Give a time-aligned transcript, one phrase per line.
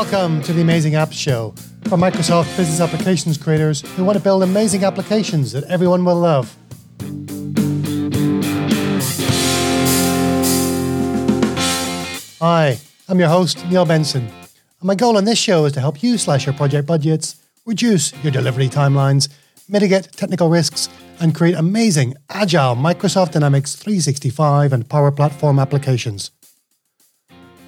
[0.00, 1.50] Welcome to the Amazing Apps Show
[1.86, 6.56] for Microsoft business applications creators who want to build amazing applications that everyone will love.
[12.40, 14.28] Hi, I'm your host, Neil Benson.
[14.28, 17.34] And my goal on this show is to help you slash your project budgets,
[17.66, 19.28] reduce your delivery timelines,
[19.68, 20.88] mitigate technical risks,
[21.18, 26.30] and create amazing, agile Microsoft Dynamics 365 and Power Platform applications.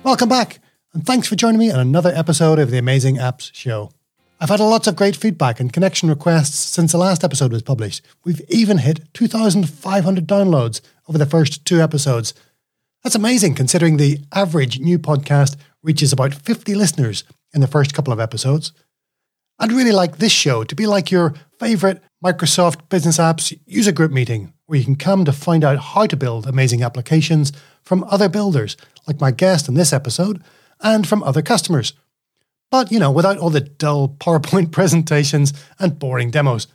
[0.05, 0.61] Welcome back,
[0.93, 3.93] and thanks for joining me on another episode of the Amazing Apps Show.
[4.41, 8.03] I've had lots of great feedback and connection requests since the last episode was published.
[8.25, 12.35] We've even hit 2,500 downloads over the first two episodes.
[13.05, 17.23] That's amazing considering the average new podcast reaches about 50 listeners
[17.55, 18.73] in the first couple of episodes.
[19.61, 24.11] I'd really like this show to be like your favourite Microsoft Business Apps user group
[24.11, 28.29] meeting, where you can come to find out how to build amazing applications from other
[28.29, 28.77] builders,
[29.07, 30.43] like my guest in this episode,
[30.83, 31.93] and from other customers.
[32.71, 36.67] But, you know, without all the dull PowerPoint presentations and boring demos.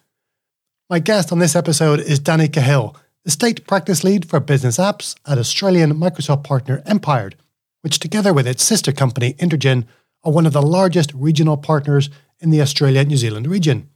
[0.89, 5.15] My guest on this episode is Dani Kahil, the State Practice Lead for Business Apps
[5.25, 7.35] at Australian Microsoft partner Empired,
[7.81, 9.85] which together with its sister company Intergen
[10.23, 13.89] are one of the largest regional partners in the Australia New Zealand region.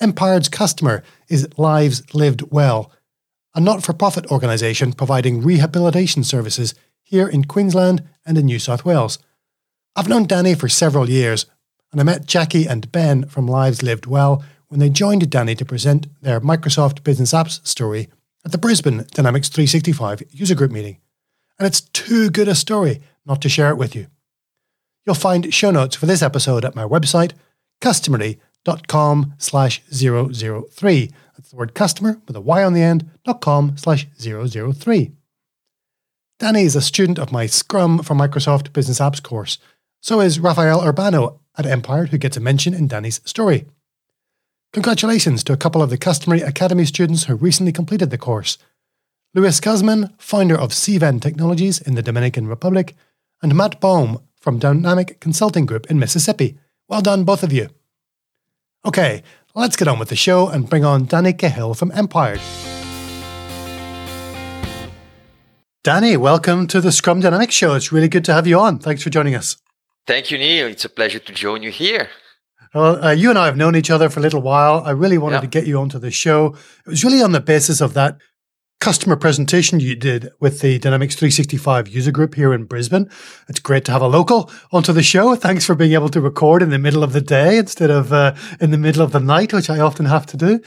[0.00, 2.92] Empired's customer is Lives Lived Well,
[3.54, 6.74] a not for profit organisation providing rehabilitation services
[7.08, 9.18] here in Queensland and in New South Wales.
[9.96, 11.46] I've known Dani for several years,
[11.90, 15.64] and I met Jackie and Ben from Lives Lived Well when they joined Dani to
[15.64, 18.08] present their Microsoft Business Apps story
[18.44, 20.98] at the Brisbane Dynamics 365 user group meeting.
[21.58, 24.08] And it's too good a story not to share it with you.
[25.06, 27.32] You'll find show notes for this episode at my website,
[27.80, 31.10] customery.com slash 003.
[31.36, 35.12] That's the word customer with a Y on the end, dot com slash 003.
[36.38, 39.58] Dani is a student of my Scrum for Microsoft Business Apps course.
[40.00, 43.64] So is Rafael Urbano at Empired, who gets a mention in Dani's story.
[44.72, 48.56] Congratulations to a couple of the Customery Academy students who recently completed the course.
[49.34, 52.94] Luis Guzman, founder of CVEN Technologies in the Dominican Republic,
[53.42, 56.56] and Matt Baum from Dynamic Consulting Group in Mississippi.
[56.86, 57.68] Well done, both of you.
[58.86, 59.24] Okay,
[59.56, 62.40] let's get on with the show and bring on Dani Kahil from Empired.
[65.88, 67.72] Dani, welcome to the Scrum Dynamics Show.
[67.72, 68.78] It's really good to have you on.
[68.78, 69.56] Thanks for joining us.
[70.06, 70.66] Thank you, Neil.
[70.66, 72.10] It's a pleasure to join you here.
[72.74, 74.82] Well, uh, you and I have known each other for a little while.
[74.84, 75.40] I really wanted yeah.
[75.40, 76.54] to get you onto the show.
[76.84, 78.18] It was really on the basis of that
[78.80, 83.08] customer presentation you did with the Dynamics 365 user group here in Brisbane.
[83.48, 85.36] It's great to have a local onto the show.
[85.36, 88.34] Thanks for being able to record in the middle of the day instead of uh,
[88.60, 90.60] in the middle of the night, which I often have to do.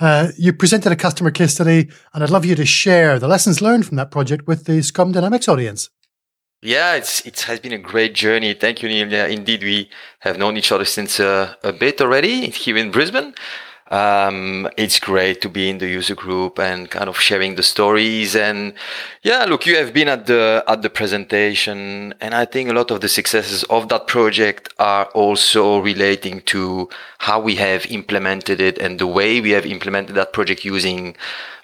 [0.00, 3.60] Uh, you presented a customer case study, and I'd love you to share the lessons
[3.60, 5.90] learned from that project with the Scrum Dynamics audience.
[6.62, 8.54] Yeah, it's it has been a great journey.
[8.54, 9.10] Thank you, Neil.
[9.10, 13.34] Yeah, indeed, we have known each other since uh, a bit already here in Brisbane
[13.92, 18.34] um, it's great to be in the user group and kind of sharing the stories.
[18.34, 18.72] And
[19.22, 22.90] yeah, look, you have been at the at the presentation, and I think a lot
[22.90, 26.88] of the successes of that project are also relating to
[27.18, 31.14] how we have implemented it and the way we have implemented that project using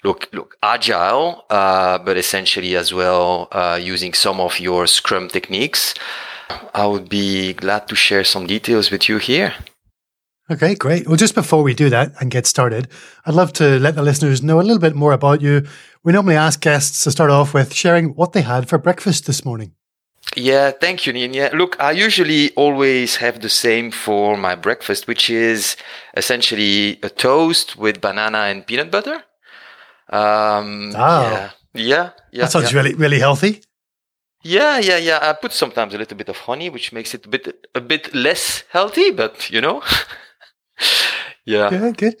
[0.03, 5.95] look look agile, uh, but essentially as well uh, using some of your Scrum techniques.
[6.75, 9.53] I would be glad to share some details with you here.
[10.51, 11.07] Okay, great.
[11.07, 12.87] Well, just before we do that and get started,
[13.25, 15.67] I'd love to let the listeners know a little bit more about you.
[16.03, 19.45] We normally ask guests to start off with sharing what they had for breakfast this
[19.45, 19.73] morning.
[20.35, 21.51] Yeah, thank you, Nina.
[21.53, 25.75] Look, I usually always have the same for my breakfast, which is
[26.17, 29.23] essentially a toast with banana and peanut butter.
[30.09, 31.21] Um, oh.
[31.21, 32.41] yeah, yeah, yeah.
[32.41, 32.77] That sounds yeah.
[32.79, 33.61] really, really healthy.
[34.41, 35.19] Yeah, yeah, yeah.
[35.21, 38.15] I put sometimes a little bit of honey, which makes it a bit, a bit
[38.15, 39.83] less healthy, but you know.
[41.45, 41.71] yeah.
[41.71, 42.15] Yeah, good.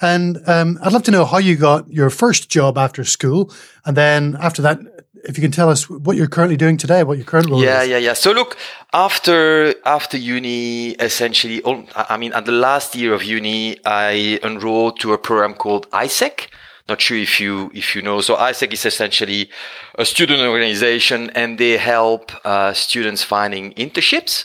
[0.00, 3.52] And um, I'd love to know how you got your first job after school,
[3.84, 4.78] and then after that,
[5.24, 7.82] if you can tell us what you're currently doing today, what your current role yeah,
[7.82, 7.88] is.
[7.88, 8.12] Yeah, yeah, yeah.
[8.12, 8.56] So look,
[8.92, 11.62] after after uni, essentially,
[11.94, 16.48] I mean, at the last year of uni, I enrolled to a program called AIESEC.
[16.88, 18.20] Not sure if you if you know.
[18.20, 19.50] So AIESEC is essentially
[19.96, 24.44] a student organization, and they help uh, students finding internships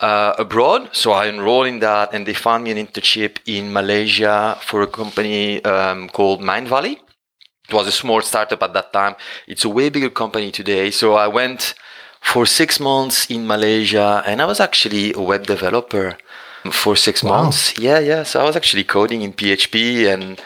[0.00, 0.90] uh, abroad.
[0.92, 4.86] So I enrolled in that, and they found me an internship in Malaysia for a
[4.86, 6.98] company um, called Mindvalley.
[7.68, 9.16] It was a small startup at that time.
[9.46, 10.90] It's a way bigger company today.
[10.90, 11.74] So I went
[12.20, 16.16] for six months in Malaysia, and I was actually a web developer
[16.72, 17.42] for six wow.
[17.42, 17.78] months.
[17.78, 18.22] Yeah, yeah.
[18.22, 20.40] So I was actually coding in PHP and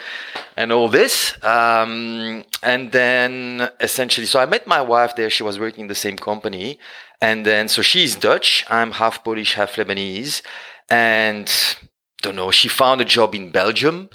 [0.57, 1.33] and all this.
[1.43, 5.29] Um, and then essentially, so I met my wife there.
[5.29, 6.77] She was working in the same company,
[7.21, 8.65] And then, so she's Dutch.
[8.69, 10.41] I'm half Polish, half Lebanese.
[10.89, 11.49] And
[12.21, 14.09] don't know, she found a job in Belgium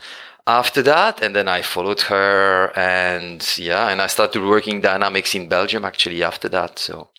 [0.47, 1.23] after that.
[1.23, 6.23] And then I followed her and yeah, and I started working dynamics in Belgium actually
[6.23, 6.79] after that.
[6.79, 7.11] So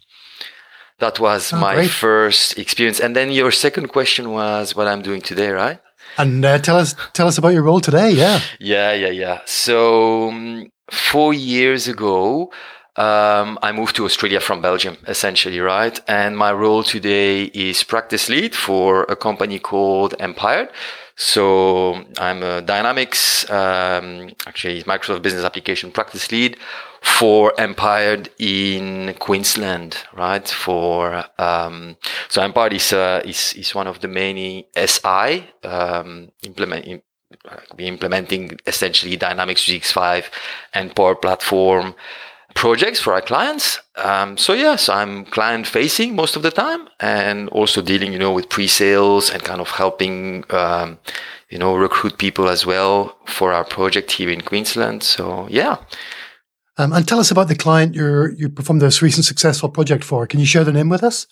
[0.99, 1.89] that was oh, my great.
[1.89, 2.99] first experience.
[2.99, 5.79] And then your second question was what I'm doing today, right?
[6.17, 8.11] And uh, tell us, tell us about your role today.
[8.11, 8.41] Yeah.
[8.59, 9.41] Yeah, yeah, yeah.
[9.45, 12.51] So um, four years ago,
[12.97, 15.99] um, I moved to Australia from Belgium, essentially, right?
[16.07, 20.69] And my role today is practice lead for a company called Empired.
[21.15, 26.57] So I'm a Dynamics, um, actually Microsoft Business Application Practice Lead
[27.01, 30.47] for Empired in Queensland, right?
[30.47, 31.97] For um,
[32.29, 37.03] so Empired is, uh, is is one of the many SI um, implement
[37.77, 40.31] implementing essentially Dynamics 365
[40.73, 41.95] and Power Platform
[42.57, 43.79] projects for our clients.
[43.95, 48.33] Um, so yes, I'm client facing most of the time and also dealing, you know,
[48.33, 50.97] with pre-sales and kind of helping, um,
[51.51, 55.03] you know, recruit people as well for our project here in Queensland.
[55.03, 55.77] So yeah.
[56.79, 60.27] Um, and tell us about the client you you performed this recent successful project for.
[60.27, 61.27] Can you share the name with us?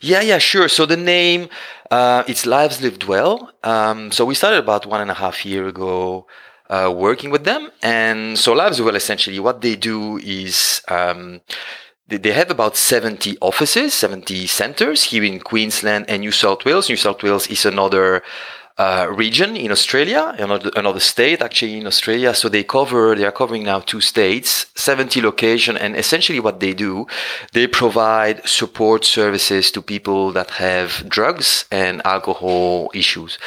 [0.00, 0.68] Yeah, yeah, sure.
[0.68, 1.48] So the name,
[1.90, 3.50] uh, it's Lives Lived Well.
[3.62, 6.26] Um, so we started about one and a half year ago
[6.70, 7.70] uh, working with them.
[7.82, 11.40] And so Lives Well, essentially, what they do is um,
[12.06, 16.88] they, they have about 70 offices, 70 centers here in Queensland and New South Wales.
[16.88, 18.22] New South Wales is another
[18.78, 22.32] uh, region in Australia, another, another state actually in Australia.
[22.32, 25.76] So they cover, they are covering now two states, 70 location.
[25.76, 27.06] And essentially what they do,
[27.52, 33.38] they provide support services to people that have drugs and alcohol issues.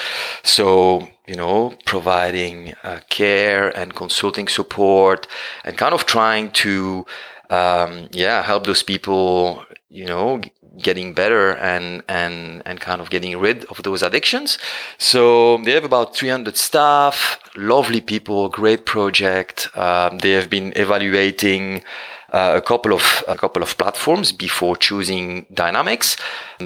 [0.43, 5.27] So, you know, providing uh, care and consulting support
[5.63, 7.05] and kind of trying to,
[7.49, 10.41] um, yeah, help those people, you know,
[10.81, 14.57] getting better and and and kind of getting rid of those addictions.
[14.97, 19.69] So they have about 300 staff, lovely people, great project.
[19.75, 21.83] Um, they have been evaluating.
[22.31, 26.17] Uh, a couple of a couple of platforms before choosing Dynamics,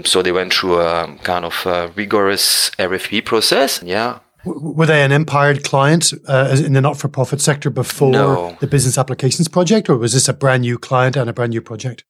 [0.05, 3.83] so they went through a kind of a rigorous RFP process.
[3.83, 8.57] Yeah, were they an empired client uh, in the not-for-profit sector before no.
[8.59, 11.61] the business applications project, or was this a brand new client and a brand new
[11.61, 12.03] project?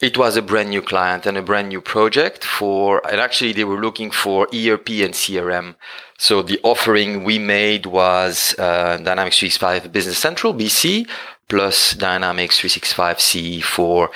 [0.00, 3.64] It was a brand new client and a brand new project for, and actually they
[3.64, 5.74] were looking for ERP and CRM.
[6.18, 11.08] So the offering we made was uh, Dynamics 365 Business Central, BC,
[11.48, 14.10] plus Dynamics 365 CE for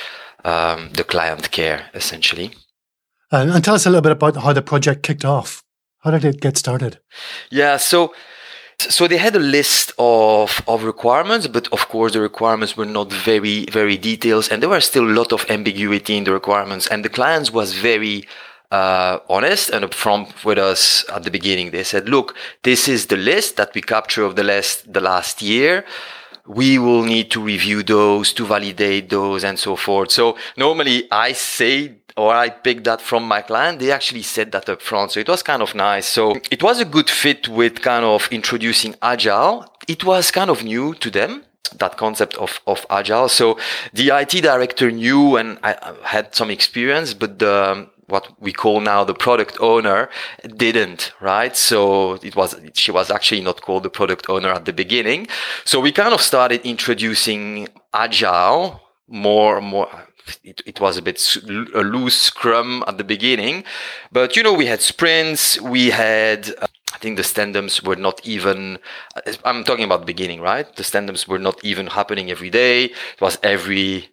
[0.45, 2.53] um, the client care, essentially.
[3.33, 5.65] And, and tell us a little bit about how the project kicked off.
[6.03, 6.99] How did it get started?
[7.51, 8.13] Yeah, so
[8.79, 13.13] so they had a list of, of requirements, but of course the requirements were not
[13.13, 17.05] very, very detailed and there was still a lot of ambiguity in the requirements and
[17.05, 18.27] the clients was very
[18.73, 21.71] uh, honest and upfront with us at the beginning.
[21.71, 25.43] They said, look, this is the list that we capture of the last, the last
[25.43, 25.85] year
[26.47, 30.11] we will need to review those to validate those and so forth.
[30.11, 33.79] So normally I say or I picked that from my client.
[33.79, 35.13] They actually said that up front.
[35.13, 36.07] So it was kind of nice.
[36.07, 39.67] So it was a good fit with kind of introducing agile.
[39.89, 41.45] It was kind of new to them
[41.79, 43.29] that concept of, of agile.
[43.29, 43.59] So
[43.93, 49.05] the IT director knew and I had some experience, but the, what we call now
[49.05, 50.09] the product owner
[50.57, 51.57] didn't, right?
[51.57, 55.29] So it was, she was actually not called the product owner at the beginning.
[55.65, 59.89] So we kind of started introducing agile more, more,
[60.45, 61.21] it, it was a bit
[61.75, 63.65] a loose scrum at the beginning,
[64.11, 68.27] but you know, we had sprints, we had, uh, I think the stand-ups were not
[68.27, 68.79] even,
[69.17, 70.75] uh, I'm talking about the beginning, right?
[70.75, 72.85] The stand-ups were not even happening every day.
[72.85, 74.13] It was every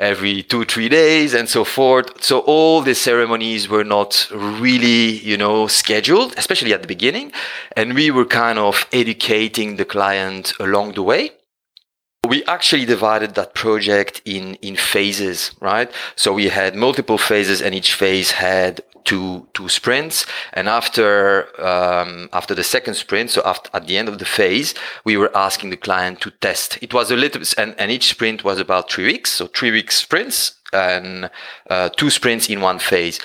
[0.00, 2.24] every two, three days and so forth.
[2.24, 7.32] So all the ceremonies were not really, you know, scheduled, especially at the beginning.
[7.76, 11.32] And we were kind of educating the client along the way.
[12.30, 15.90] We actually divided that project in, in phases, right?
[16.14, 20.26] So we had multiple phases and each phase had two two sprints.
[20.52, 21.10] And after
[21.60, 25.36] um, after the second sprint so after, at the end of the phase we were
[25.36, 26.78] asking the client to test.
[26.80, 29.32] It was a little and, and each sprint was about three weeks.
[29.32, 30.38] So three weeks sprints
[30.72, 31.30] and
[31.68, 33.18] uh, two sprints in one phase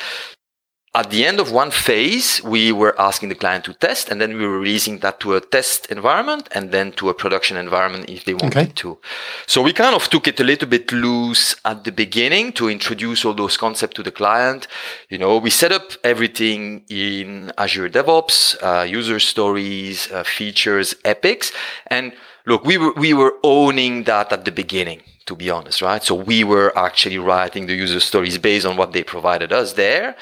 [0.96, 4.38] at the end of one phase, we were asking the client to test, and then
[4.38, 8.24] we were releasing that to a test environment and then to a production environment if
[8.24, 8.72] they wanted okay.
[8.76, 8.98] to.
[9.46, 13.26] So we kind of took it a little bit loose at the beginning to introduce
[13.26, 14.68] all those concepts to the client.
[15.10, 21.52] You know, we set up everything in Azure DevOps, uh, user stories, uh, features, epics,
[21.88, 22.14] and
[22.46, 26.04] look, we were we were owning that at the beginning to be honest, right?
[26.04, 30.16] So we were actually writing the user stories based on what they provided us there.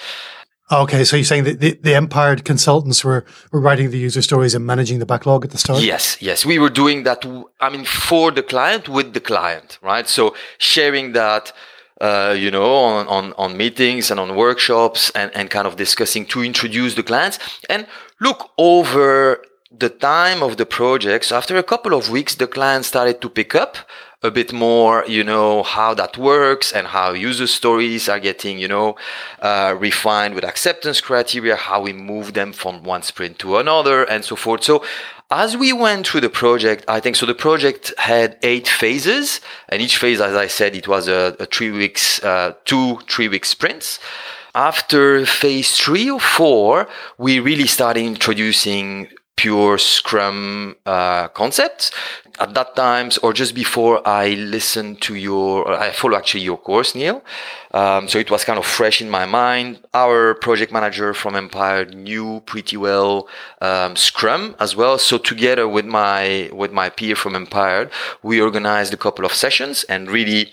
[0.71, 4.55] Okay, so you're saying that the, the Empired consultants were, were writing the user stories
[4.55, 5.83] and managing the backlog at the start?
[5.83, 6.45] Yes, yes.
[6.45, 7.25] We were doing that,
[7.59, 10.07] I mean, for the client, with the client, right?
[10.07, 11.51] So sharing that,
[11.99, 16.25] uh, you know, on, on, on meetings and on workshops and, and kind of discussing
[16.27, 17.39] to introduce the clients.
[17.69, 17.85] And
[18.21, 19.43] look, over
[19.77, 23.29] the time of the project, so after a couple of weeks, the client started to
[23.29, 23.77] pick up
[24.21, 28.67] a bit more, you know, how that works and how user stories are getting, you
[28.67, 28.95] know,
[29.41, 34.23] uh, refined with acceptance criteria, how we move them from one sprint to another and
[34.23, 34.63] so forth.
[34.63, 34.85] So
[35.29, 39.81] as we went through the project, I think so the project had eight phases and
[39.81, 43.43] each phase, as I said, it was a, a three weeks, uh, two three week
[43.43, 43.99] sprints.
[44.55, 46.87] After phase three or four,
[47.17, 51.91] we really started introducing pure Scrum uh, concepts.
[52.39, 56.95] At that times, or just before, I listened to your, I follow actually your course,
[56.95, 57.23] Neil.
[57.73, 59.79] Um, so it was kind of fresh in my mind.
[59.93, 63.27] Our project manager from Empired knew pretty well
[63.61, 64.97] um, Scrum as well.
[64.97, 67.91] So together with my with my peer from Empired,
[68.23, 70.51] we organized a couple of sessions and really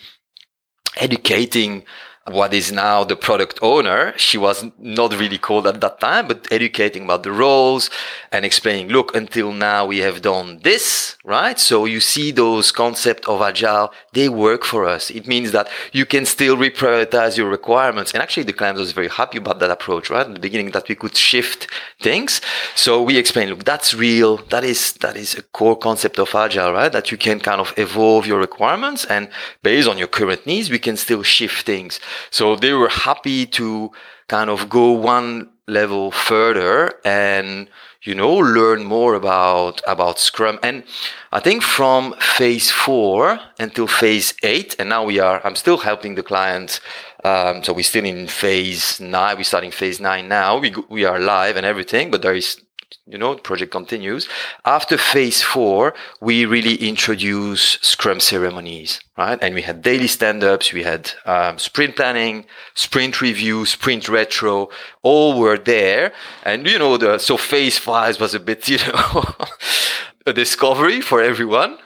[0.96, 1.84] educating
[2.26, 4.12] what is now the product owner.
[4.16, 7.90] She was not really called at that time, but educating about the roles
[8.30, 11.58] and explaining, look, until now we have done this, right?
[11.60, 15.10] So you see those concepts of agile, they work for us.
[15.10, 18.12] It means that you can still reprioritize your requirements.
[18.12, 20.26] And actually the client was very happy about that approach, right?
[20.26, 21.68] In the beginning that we could shift
[22.00, 22.40] things.
[22.74, 24.38] So we explained, look, that's real.
[24.54, 26.90] That is, that is a core concept of agile, right?
[26.90, 29.30] That you can kind of evolve your requirements and
[29.62, 32.00] based on your current needs, we can still shift things.
[32.30, 33.92] So they were happy to
[34.26, 37.68] kind of go one level further and
[38.02, 40.58] you know learn more about about scrum.
[40.62, 40.84] And
[41.32, 46.14] i think from phase four until phase eight and now we are i'm still helping
[46.14, 46.80] the client
[47.24, 50.58] um, so we're still in phase nine we're starting phase nine now.
[50.58, 52.60] We, we are live and everything but there is
[53.06, 54.28] you know, the project continues.
[54.64, 59.38] After phase four, we really introduce Scrum ceremonies, right?
[59.42, 64.68] And we had daily stand-ups, we had um, sprint planning, sprint review, sprint retro,
[65.02, 66.12] all were there.
[66.44, 69.34] And you know, the so phase five was a bit, you know,
[70.26, 71.78] a discovery for everyone.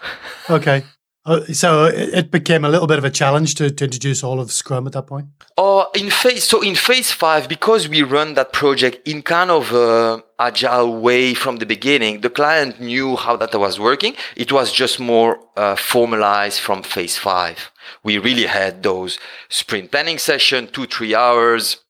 [0.49, 0.85] Okay.
[1.27, 4.53] Uh, so it became a little bit of a challenge to, to introduce all of
[4.53, 5.27] Scrum at that point.
[5.57, 9.73] Oh, in phase so in phase five, because we run that project in kind of
[9.73, 14.15] a agile way from the beginning, the client knew how that was working.
[14.37, 17.71] It was just more uh, formalized from phase five.
[18.03, 21.84] We really had those sprint planning session, two three hours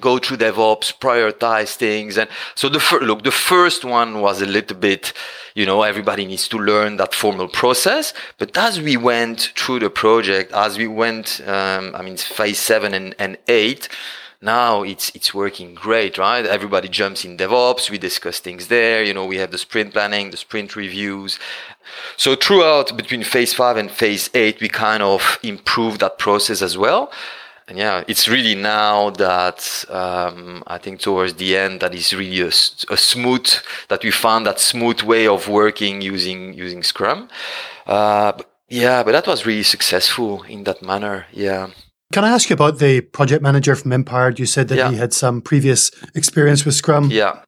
[0.00, 2.18] go through DevOps, prioritize things.
[2.18, 5.12] And so the first, look, the first one was a little bit,
[5.54, 8.14] you know, everybody needs to learn that formal process.
[8.38, 12.94] But as we went through the project, as we went, um, I mean, phase seven
[12.94, 13.88] and, and eight,
[14.44, 16.44] now it's it's working great, right?
[16.44, 17.90] Everybody jumps in DevOps.
[17.90, 19.04] We discuss things there.
[19.04, 21.38] You know, we have the sprint planning, the sprint reviews.
[22.16, 26.76] So throughout between phase five and phase eight, we kind of improved that process as
[26.76, 27.12] well
[27.68, 32.40] and yeah, it's really now that um, I think towards the end that is really
[32.40, 33.48] a, a, smooth
[33.88, 37.28] that we found that smooth way of working using using Scrum.
[37.86, 41.26] Uh, but yeah, but that was really successful in that manner.
[41.32, 41.70] Yeah.
[42.12, 44.34] Can I ask you about the project manager from Empire?
[44.36, 44.90] You said that yeah.
[44.90, 47.10] he had some previous experience with Scrum.
[47.10, 47.42] Yeah.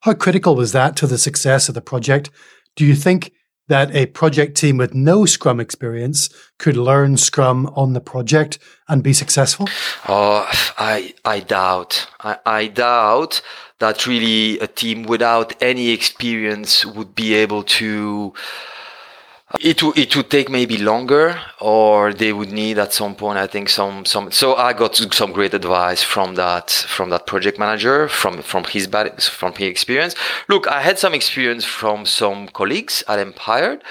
[0.00, 2.30] How critical was that to the success of the project?
[2.76, 3.32] Do you think
[3.68, 6.28] that a project team with no Scrum experience
[6.58, 9.68] could learn Scrum on the project and be successful?
[10.08, 12.08] Oh, I I doubt.
[12.20, 13.40] I, I doubt
[13.78, 18.34] that really a team without any experience would be able to
[19.60, 23.38] it would it would take maybe longer, or they would need at some point.
[23.38, 24.30] I think some some.
[24.30, 28.86] So I got some great advice from that from that project manager from from his
[28.86, 30.14] bad from his experience.
[30.48, 33.82] Look, I had some experience from some colleagues at Empired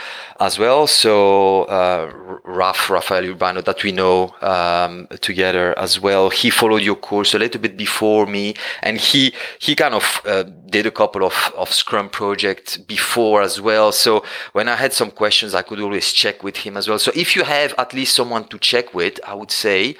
[0.43, 0.87] as well.
[0.87, 2.11] So uh,
[2.43, 6.29] Raf Rafael Urbano that we know um, together as well.
[6.29, 10.43] He followed your course a little bit before me, and he he kind of uh,
[10.75, 13.91] did a couple of of Scrum projects before as well.
[13.93, 16.99] So when I had some questions, I could always check with him as well.
[16.99, 19.95] So if you have at least someone to check with, I would say,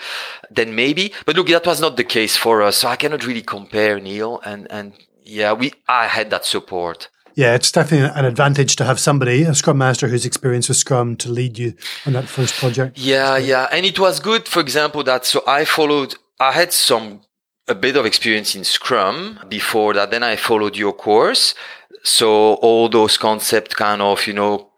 [0.51, 1.13] then maybe.
[1.25, 4.41] But look, that was not the case for us, so I cannot really compare Neil
[4.43, 4.93] and and
[5.25, 7.07] yeah, we I had that support.
[7.35, 11.15] Yeah, it's definitely an advantage to have somebody, a Scrum Master who's experienced with Scrum
[11.17, 11.73] to lead you
[12.05, 12.97] on that first project.
[12.97, 13.67] Yeah, yeah.
[13.71, 17.21] And it was good, for example, that so I followed, I had some,
[17.67, 20.11] a bit of experience in Scrum before that.
[20.11, 21.55] Then I followed your course.
[22.03, 24.69] so all those concepts kind of, you know,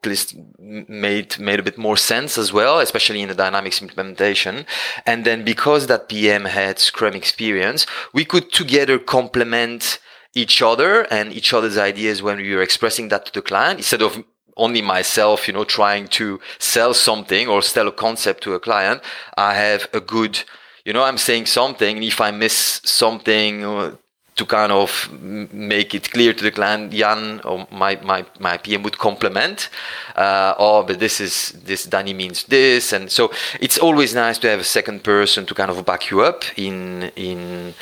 [0.60, 4.66] made made a bit more sense as well, especially in the dynamics implementation.
[5.06, 10.00] And then because that PM had Scrum experience, we could together complement
[10.36, 14.02] each other and each other's ideas when we were expressing that to the client instead
[14.02, 14.24] of
[14.58, 19.02] only myself, you know, trying to sell something or sell a concept to a client.
[19.38, 20.44] I have a good,
[20.86, 21.98] you know, I'm saying something.
[21.98, 23.96] And If I miss something uh,
[24.36, 25.10] to kind of
[25.54, 29.70] make it clear to the client, Jan or my, my, my PM would complement,
[30.16, 32.92] uh, oh, but this is, this Dani means this.
[32.92, 36.22] And so it's always nice to have a second person to kind of back you
[36.22, 37.74] up in, in,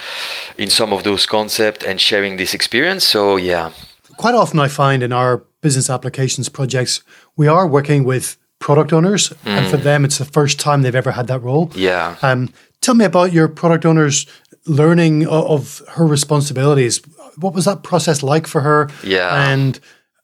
[0.57, 3.05] in some of those concepts and sharing this experience.
[3.05, 3.71] So yeah.
[4.17, 7.01] Quite often I find in our business applications projects,
[7.35, 9.35] we are working with product owners, mm.
[9.47, 9.83] and for mm.
[9.83, 11.71] them, it's the first time they've ever had that role.
[11.75, 12.15] Yeah.
[12.21, 14.27] Um, tell me about your product owners
[14.65, 17.01] learning of her responsibilities.
[17.37, 18.89] What was that process like for her?
[19.03, 19.51] Yeah.
[19.51, 19.79] And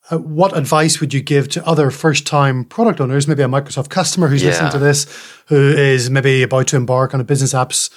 [0.09, 3.89] uh, what advice would you give to other first time product owners, maybe a Microsoft
[3.89, 4.49] customer who's yeah.
[4.49, 5.05] listening to this,
[5.47, 7.89] who is maybe about to embark on a business apps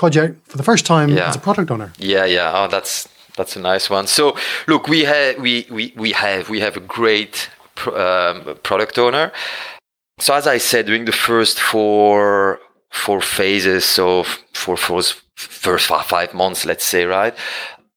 [0.00, 1.28] project for the first time yeah.
[1.28, 1.92] as a product owner?
[1.98, 2.56] Yeah, yeah.
[2.56, 4.06] Oh, that's that's a nice one.
[4.06, 4.22] So,
[4.66, 7.34] look, we have we we, we have we have a great
[8.06, 8.36] um,
[8.68, 9.26] product owner.
[10.24, 12.58] So, as I said, during the first four
[13.04, 14.24] four phases, so
[14.60, 15.02] for for
[15.36, 17.34] first five months, let's say, right?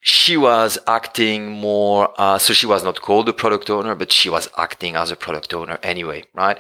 [0.05, 4.29] She was acting more, uh, so she was not called a product owner, but she
[4.29, 6.57] was acting as a product owner anyway, right?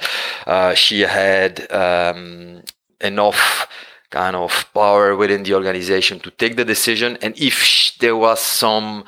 [0.47, 2.63] Uh, she had um,
[3.01, 3.67] enough
[4.13, 7.17] kind of power within the organization to take the decision.
[7.23, 7.57] And if
[7.99, 9.05] there was some,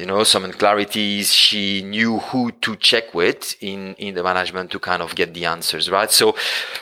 [0.00, 4.78] you know, some unclarities, she knew who to check with in, in the management to
[4.90, 6.10] kind of get the answers, right?
[6.10, 6.34] So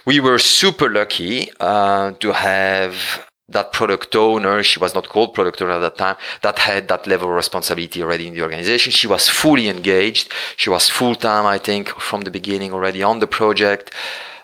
[0.07, 2.95] we were super lucky uh, to have
[3.51, 7.07] that product owner, she was not called product owner at that time, that had that
[7.07, 8.93] level of responsibility already in the organization.
[8.93, 10.33] She was fully engaged.
[10.57, 13.93] She was full time, I think, from the beginning already on the project.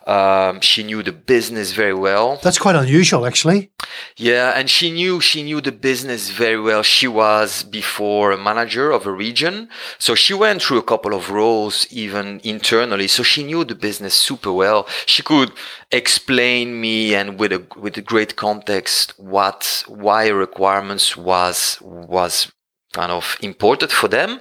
[0.07, 2.38] Um, she knew the business very well.
[2.40, 3.73] That's quite unusual, actually.
[4.16, 6.85] Yeah, and she knew she knew the business very well.
[6.85, 11.31] She was before a manager of a region, so she went through a couple of
[11.31, 13.09] roles even internally.
[13.09, 14.87] So she knew the business super well.
[15.07, 15.51] She could
[15.90, 22.53] explain me and with a with a great context what why requirements was was
[22.92, 24.40] kind of imported for them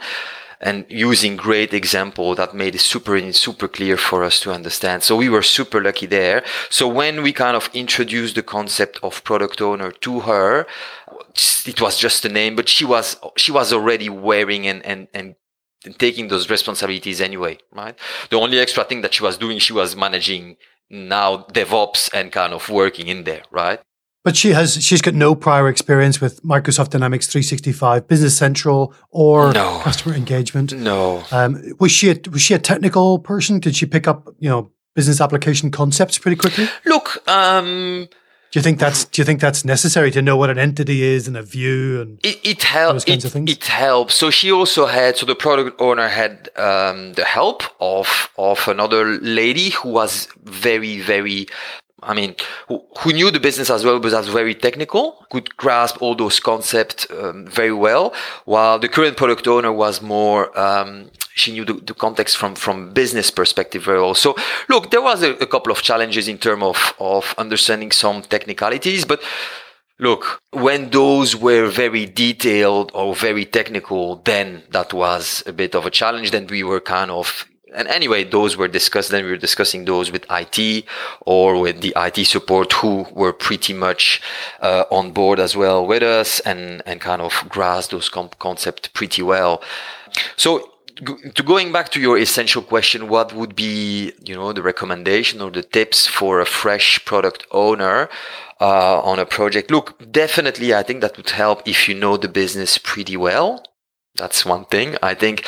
[0.62, 5.04] and using great example that made it super super clear for us to understand.
[5.04, 6.44] So we were super lucky there.
[6.70, 10.66] So when we kind of introduced the concept of product owner to her
[11.66, 15.36] it was just a name but she was she was already wearing and and and
[15.98, 17.98] taking those responsibilities anyway right?
[18.30, 20.58] The only extra thing that she was doing she was managing
[20.90, 23.82] now devops and kind of working in there right
[24.26, 29.54] but she has she's got no prior experience with Microsoft Dynamics 365, Business Central, or
[29.54, 29.80] no.
[29.84, 30.74] customer engagement.
[30.74, 31.24] No.
[31.32, 33.60] Um, was she a, was she a technical person?
[33.60, 36.68] Did she pick up you know business application concepts pretty quickly?
[36.86, 38.08] Look, um,
[38.56, 41.28] do you think that's do you think that's necessary to know what an entity is
[41.28, 45.26] and a view and it, it helps it, it, helps so she also had so
[45.26, 51.48] the product owner had um, the help of of another lady who was very very
[52.04, 52.36] I mean,
[52.68, 56.40] who, who, knew the business as well, but was very technical, could grasp all those
[56.40, 58.14] concepts um, very well.
[58.44, 62.94] While the current product owner was more, um, she knew the, the, context from from
[62.94, 64.14] business perspective very well.
[64.14, 64.36] So,
[64.68, 69.06] look, there was a, a couple of challenges in terms of of understanding some technicalities,
[69.06, 69.22] but
[69.98, 75.86] Look, when those were very detailed or very technical, then that was a bit of
[75.86, 76.32] a challenge.
[76.32, 79.12] Then we were kind of and anyway, those were discussed.
[79.12, 80.86] Then we were discussing those with IT
[81.22, 84.22] or with the IT support who were pretty much
[84.62, 88.88] uh, on board as well with us and, and kind of grasped those com- concepts
[88.90, 89.62] pretty well.
[90.38, 90.72] So
[91.36, 95.52] to going back to your essential question, what would be, you know, the recommendation or
[95.52, 98.10] the tips for a fresh product owner
[98.62, 99.70] uh, on a project?
[99.70, 103.64] Look, definitely, I think that would help if you know the business pretty well.
[104.16, 104.96] That's one thing.
[105.04, 105.46] I think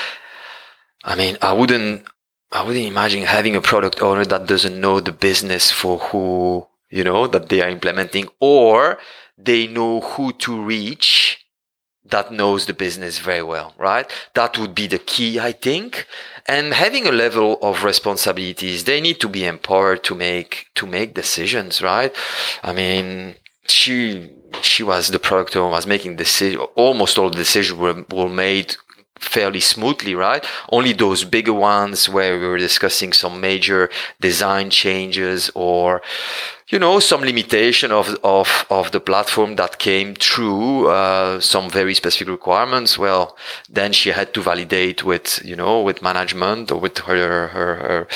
[1.08, 2.06] I mean, I wouldn't,
[2.52, 7.04] I wouldn't imagine having a product owner that doesn't know the business for who, you
[7.04, 8.98] know, that they are implementing or
[9.38, 11.46] they know who to reach
[12.10, 14.10] that knows the business very well, right?
[14.34, 16.08] That would be the key, I think.
[16.48, 21.14] And having a level of responsibilities, they need to be empowered to make, to make
[21.14, 22.16] decisions, right?
[22.64, 23.36] I mean,
[23.68, 24.32] she,
[24.62, 28.76] she was the product owner was making decisions, almost all the decisions were, were made
[29.20, 30.46] fairly smoothly, right?
[30.70, 36.02] Only those bigger ones where we were discussing some major design changes or,
[36.70, 41.94] you know, some limitation of, of, of the platform that came through, uh, some very
[41.94, 42.98] specific requirements.
[42.98, 43.38] Well,
[43.70, 48.08] then she had to validate with, you know, with management or with her, her, her,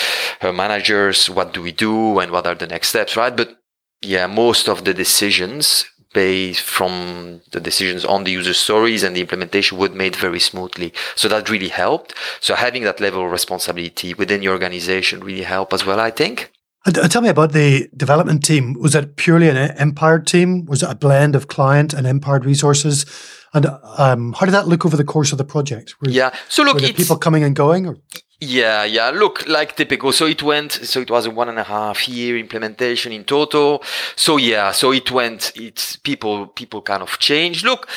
[0.42, 1.30] her managers.
[1.30, 3.36] What do we do and what are the next steps, right?
[3.36, 3.58] But
[4.02, 9.22] yeah, most of the decisions based from the decisions on the user stories and the
[9.22, 10.94] implementation would made very smoothly.
[11.16, 12.14] So that really helped.
[12.40, 16.52] So having that level of responsibility within your organization really helped as well, I think.
[16.86, 18.74] And tell me about the development team.
[18.74, 20.66] Was it purely an Empired team?
[20.66, 23.06] Was it a blend of client and Empired resources?
[23.54, 25.96] And um, how did that look over the course of the project?
[26.02, 26.34] Were, yeah.
[26.50, 27.86] So look, were people coming and going?
[27.86, 27.98] Or?
[28.44, 29.12] Yeah, yeah.
[29.12, 30.12] Look, like typical.
[30.12, 30.72] So it went.
[30.72, 33.84] So it was a one and a half year implementation in total.
[34.16, 34.72] So yeah.
[34.72, 35.52] So it went.
[35.56, 36.48] It's people.
[36.48, 37.64] People kind of changed.
[37.64, 37.88] Look,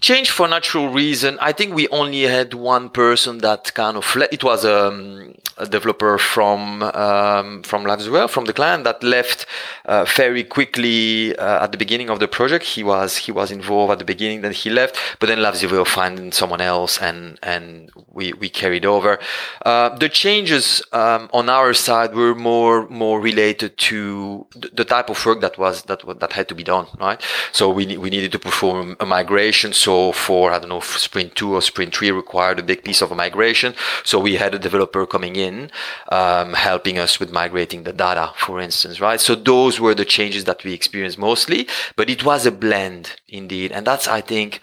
[0.00, 1.38] change for natural reason.
[1.40, 5.66] I think we only had one person that kind of le- it was um, a
[5.66, 9.46] developer from um, from LiveSwell from the client that left
[9.86, 12.64] uh, very quickly uh, at the beginning of the project.
[12.64, 16.34] He was he was involved at the beginning, then he left, but then LiveSwell found
[16.34, 19.18] someone else, and and we we carried over.
[19.64, 25.24] Uh, the changes um, on our side were more more related to the type of
[25.24, 27.22] work that was that that had to be done, right?
[27.52, 29.72] So we we needed to perform a migration.
[29.86, 33.10] So for I don't know sprint two or sprint three required a big piece of
[33.10, 33.70] a migration.
[34.04, 35.70] So we had a developer coming in in,
[36.10, 39.20] um, helping us with migrating the data, for instance, right?
[39.20, 43.72] So those were the changes that we experienced mostly, but it was a blend indeed.
[43.72, 44.60] And that's, I think,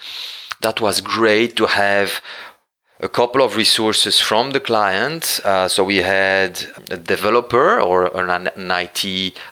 [0.61, 2.21] that was great to have
[3.03, 5.41] a couple of resources from the client.
[5.43, 9.03] Uh, so we had a developer or an, IT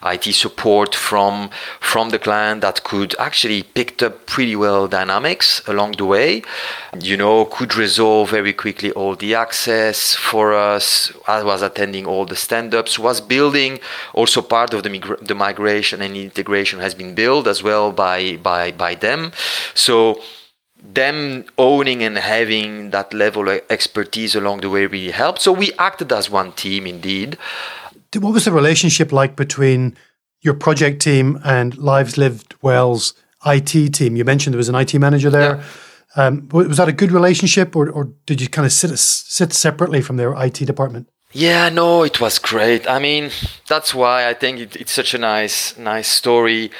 [0.04, 5.92] IT support from from the client that could actually picked up pretty well dynamics along
[5.92, 6.42] the way.
[6.98, 11.12] You know, could resolve very quickly all the access for us.
[11.28, 12.98] I was attending all the stand-ups.
[12.98, 13.80] Was building
[14.14, 18.36] also part of the migra- the migration and integration has been built as well by
[18.36, 19.32] by by them.
[19.74, 20.22] So
[20.82, 25.40] them owning and having that level of expertise along the way really helped.
[25.40, 27.38] So we acted as one team indeed.
[28.18, 29.96] What was the relationship like between
[30.40, 33.14] your project team and Lives Lived Well's
[33.46, 34.16] IT team?
[34.16, 35.56] You mentioned there was an IT manager there.
[35.56, 35.64] Yeah.
[36.14, 40.02] Um, was that a good relationship, or, or did you kind of sit sit separately
[40.02, 41.08] from their IT department?
[41.32, 42.86] Yeah, no, it was great.
[42.86, 43.30] I mean,
[43.66, 46.70] that's why I think it, it's such a nice, nice story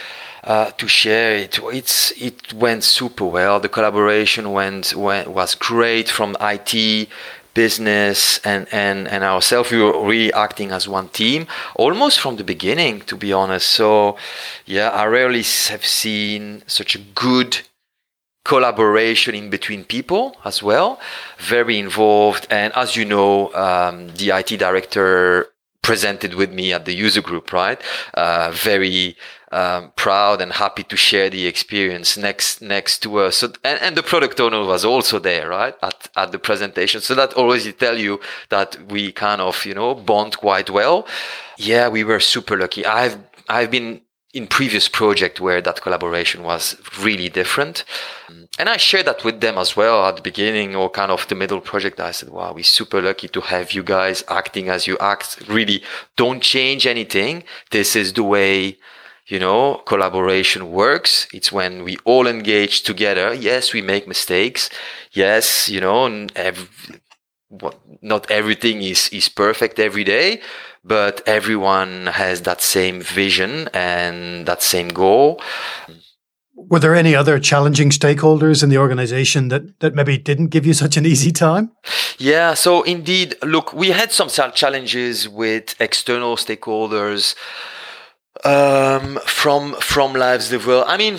[0.45, 1.59] uh, to share it.
[1.63, 3.61] It's it went super well.
[3.61, 7.09] The collaboration went, went was great from IT
[7.55, 9.71] business and, and, and ourselves.
[9.71, 13.69] We were really acting as one team almost from the beginning, to be honest.
[13.69, 14.17] So,
[14.67, 17.59] yeah, I rarely have seen such a good
[18.45, 20.99] collaboration in between people as well.
[21.39, 22.47] Very involved.
[22.51, 25.49] And as you know, um, the IT director
[25.83, 27.81] presented with me at the user group, right?
[28.15, 29.17] Uh, very
[29.53, 33.37] um, proud and happy to share the experience next next to us.
[33.37, 37.01] So, and, and the product owner was also there, right, at at the presentation.
[37.01, 41.07] So that always tell you that we kind of you know bond quite well.
[41.59, 42.85] Yeah, we were super lucky.
[42.87, 44.01] I've I've been
[44.33, 47.85] in previous project where that collaboration was really different.
[48.59, 51.35] And I shared that with them as well at the beginning or kind of the
[51.35, 52.01] middle project.
[52.01, 55.43] I said, wow, we're super lucky to have you guys acting as you act.
[55.49, 55.83] Really
[56.17, 57.45] don't change anything.
[57.71, 58.79] This is the way
[59.27, 61.27] you know, collaboration works.
[61.33, 63.33] It's when we all engage together.
[63.33, 64.69] Yes, we make mistakes.
[65.13, 66.69] Yes, you know, every,
[68.01, 70.41] not everything is, is perfect every day,
[70.85, 75.41] but everyone has that same vision and that same goal.
[76.55, 80.75] Were there any other challenging stakeholders in the organization that, that maybe didn't give you
[80.75, 81.73] such an easy time?
[82.19, 87.35] Yeah, so indeed, look, we had some challenges with external stakeholders
[88.45, 90.85] um, from from Lives Lived Well.
[90.87, 91.19] I mean,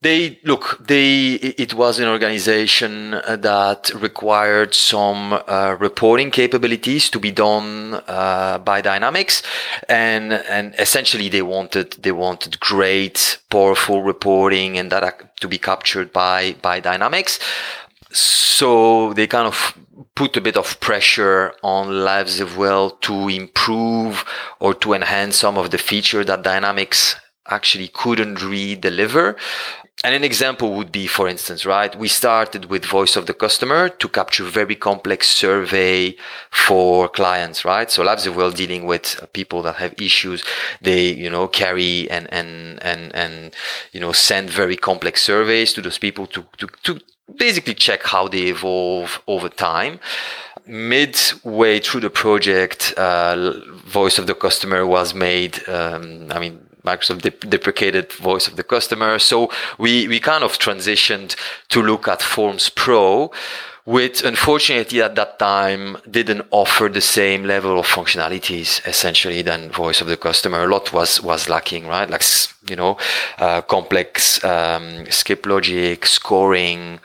[0.00, 0.78] they look.
[0.86, 8.58] They it was an organization that required some uh, reporting capabilities to be done uh,
[8.58, 9.42] by Dynamics,
[9.88, 16.12] and and essentially they wanted they wanted great, powerful reporting and data to be captured
[16.12, 17.38] by by Dynamics.
[18.14, 19.76] So they kind of
[20.14, 24.24] put a bit of pressure on Lives Lived Well to improve
[24.60, 27.16] or to enhance some of the feature that Dynamics
[27.48, 29.36] actually couldn't really deliver.
[30.04, 31.98] And an example would be, for instance, right?
[31.98, 36.14] We started with voice of the customer to capture very complex survey
[36.50, 37.90] for clients, right?
[37.90, 40.44] So Lives Lived Well dealing with people that have issues,
[40.82, 43.56] they, you know, carry and, and, and, and,
[43.92, 47.00] you know, send very complex surveys to those people to, to, to
[47.38, 50.00] basically check how they evolve over time
[50.66, 53.52] midway through the project, uh,
[53.86, 55.66] voice of the customer was made.
[55.68, 59.18] Um, I mean, Microsoft dep- deprecated voice of the customer.
[59.18, 61.36] So we, we kind of transitioned
[61.70, 63.30] to look at Forms Pro,
[63.84, 70.00] which unfortunately at that time didn't offer the same level of functionalities essentially than voice
[70.00, 70.64] of the customer.
[70.64, 72.08] A lot was, was lacking, right?
[72.08, 72.22] Like,
[72.68, 72.96] you know,
[73.38, 77.00] uh, complex, um, skip logic, scoring,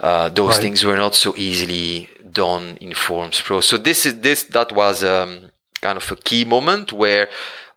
[0.00, 0.62] uh, those right.
[0.62, 3.60] things were not so easily done in Forms Pro.
[3.60, 7.28] So this is, this, that was, um, kind of a key moment where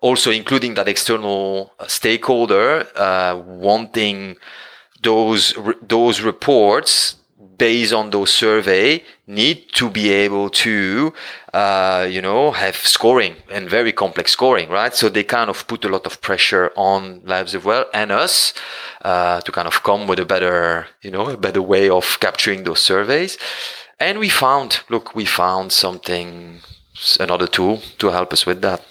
[0.02, 4.38] also including that external stakeholder uh, wanting
[5.04, 7.16] those those reports
[7.58, 11.14] based on those survey need to be able to
[11.54, 14.94] uh, you know have scoring and very complex scoring right?
[14.94, 18.54] So they kind of put a lot of pressure on Lives Lived Well and us
[19.02, 22.64] uh, to kind of come with a better you know a better way of capturing
[22.64, 23.38] those surveys.
[24.00, 26.60] And we found look we found something
[27.20, 28.84] another tool to help us with that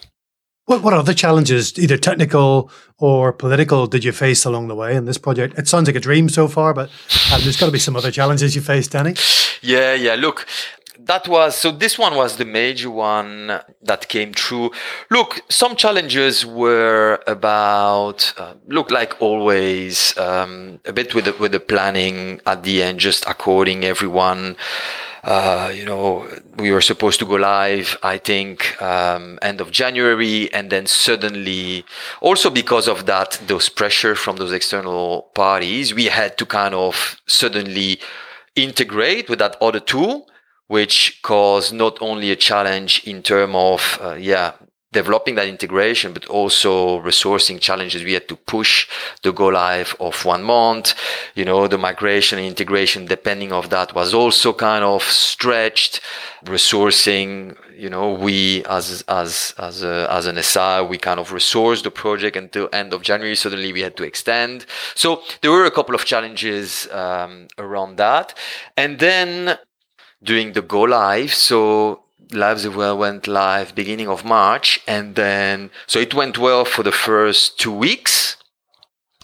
[0.66, 5.04] what, what other challenges, either technical or political, did you face along the way in
[5.04, 5.58] this project?
[5.58, 6.90] It sounds like a dream so far, but
[7.32, 9.16] um, there's got to be some other challenges you faced, Dani.
[9.62, 10.16] Yeah, yeah.
[10.16, 10.46] Look,
[10.98, 14.70] that was so this one was the major one that came true
[15.10, 21.52] look some challenges were about uh, look like always um, a bit with the, with
[21.52, 24.56] the planning at the end just according everyone
[25.26, 30.52] uh, you know, we were supposed to go live, I think, um, end of January,
[30.54, 31.84] and then suddenly,
[32.20, 37.20] also because of that, those pressure from those external parties, we had to kind of
[37.26, 37.98] suddenly
[38.54, 40.28] integrate with that other tool,
[40.68, 44.52] which caused not only a challenge in terms of, uh, yeah,
[44.92, 48.04] developing that integration, but also resourcing challenges.
[48.04, 48.88] We had to push
[49.22, 50.94] the go live of one month.
[51.34, 56.00] You know, the migration and integration, depending of that was also kind of stretched.
[56.44, 61.82] Resourcing, you know, we as, as, as, a, as an SI, we kind of resourced
[61.82, 63.34] the project until end of January.
[63.34, 64.66] Suddenly we had to extend.
[64.94, 68.38] So there were a couple of challenges, um, around that.
[68.76, 69.58] And then
[70.22, 76.14] during the go live, so Well went live beginning of March, and then so it
[76.14, 78.36] went well for the first two weeks,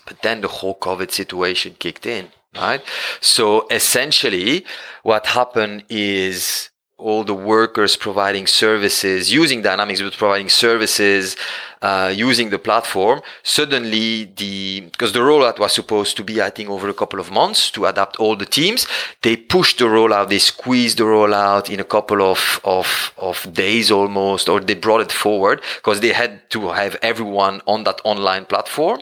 [0.07, 2.83] but then the whole COVID situation kicked in, right?
[3.21, 4.65] So essentially,
[5.03, 6.71] what happened is
[7.03, 11.37] all the workers providing services using Dynamics, but providing services
[11.83, 16.71] uh, using the platform, suddenly the because the rollout was supposed to be, I think,
[16.71, 18.87] over a couple of months to adapt all the teams.
[19.23, 23.91] They pushed the rollout, they squeezed the rollout in a couple of of of days
[23.91, 28.45] almost, or they brought it forward because they had to have everyone on that online
[28.45, 29.01] platform.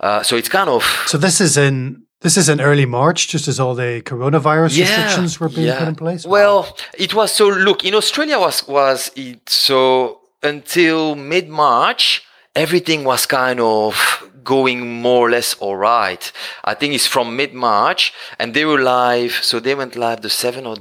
[0.00, 3.46] Uh, so it's kind of so this is in this is in early March, just
[3.46, 5.78] as all the coronavirus yeah, restrictions were being yeah.
[5.78, 6.26] put in place.
[6.26, 7.48] Well, it was so.
[7.48, 12.24] Look, in Australia was was it so until mid March,
[12.56, 16.32] everything was kind of going more or less all right.
[16.64, 19.32] I think it's from mid March, and they were live.
[19.42, 20.76] So they went live the seventh or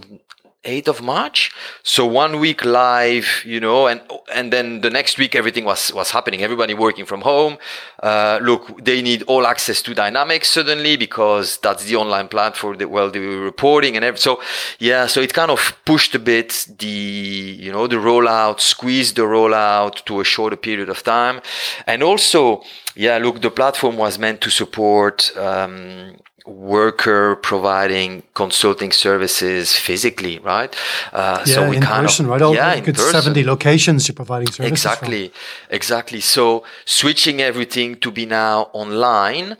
[0.68, 1.52] 8th of March.
[1.84, 4.02] So one week live, you know, and
[4.34, 6.44] and then the next week everything was was happening.
[6.44, 7.58] Everybody working from home.
[8.04, 12.90] Uh, look, they need all access to Dynamics suddenly because that's the online platform that
[12.90, 14.24] well they were reporting and everything.
[14.24, 14.42] So
[14.80, 19.24] yeah, so it kind of pushed a bit the you know the rollout, squeezed the
[19.24, 21.42] rollout to a shorter period of time,
[21.88, 22.64] and also
[22.98, 25.32] yeah, look, the platform was meant to support.
[25.38, 30.76] Um, worker providing consulting services physically, right?
[31.12, 32.42] Uh, yeah, so we in kind person, of, right?
[32.42, 33.22] All, yeah, in person.
[33.22, 34.72] 70 locations you're providing services.
[34.72, 35.76] Exactly, from.
[35.76, 36.22] exactly.
[36.22, 39.58] So switching everything to be now online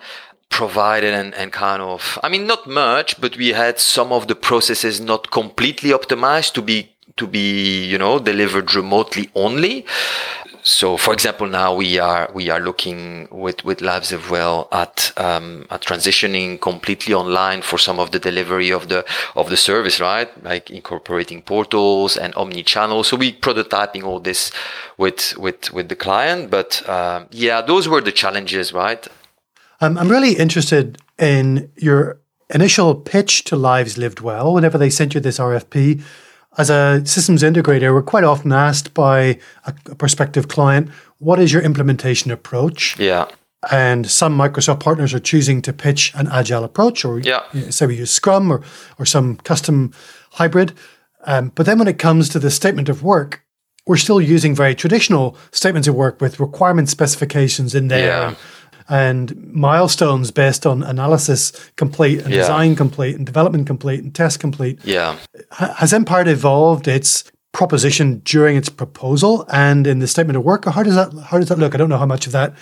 [0.50, 4.36] provided and, and kind of, I mean, not much, but we had some of the
[4.36, 9.86] processes not completely optimized to be to be you know delivered remotely only
[10.68, 15.14] so for example now we are we are looking with with Lives Lived Well at
[15.16, 20.02] um, at transitioning completely online for some of the delivery of the of the service
[20.02, 20.30] right?
[20.44, 24.52] Like incorporating portals and omni channels so we prototyping all this
[24.98, 26.52] with with with the client.
[26.52, 29.08] But uh, yeah those were the challenges right?
[29.80, 32.20] Um, i'm really interested in your
[32.54, 34.54] initial pitch to lives lived well.
[34.54, 36.02] Whenever they sent you this rfp
[36.58, 40.90] as a systems integrator, we're quite often asked by a, a prospective client,
[41.20, 42.98] what is your implementation approach?
[43.00, 43.28] Yeah.
[43.72, 47.44] and some Microsoft partners are choosing to pitch an agile approach, or yeah.
[47.70, 48.62] say we use Scrum or
[49.00, 49.92] or some custom
[50.32, 50.74] hybrid.
[51.26, 53.44] Um, but then when it comes to the statement of work,
[53.86, 58.08] we're still using very traditional statements of work with requirement specifications in there.
[58.08, 58.36] Yeah.
[58.90, 62.42] And, milestones based on analysis complete and Yeah.
[62.42, 64.80] design complete and development complete and test complete.
[64.84, 65.16] Yeah.
[65.52, 67.24] Has Empired evolved its
[67.54, 71.40] proposition during its proposal and in the statement of work, or how does that how
[71.40, 71.74] does that look?
[71.74, 72.54] I don't know how much of that